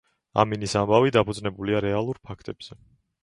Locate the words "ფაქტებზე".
2.31-2.79